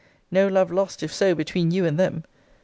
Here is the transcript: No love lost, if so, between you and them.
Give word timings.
No 0.31 0.47
love 0.47 0.71
lost, 0.71 1.03
if 1.03 1.13
so, 1.13 1.35
between 1.35 1.69
you 1.69 1.85
and 1.85 1.99
them. 1.99 2.23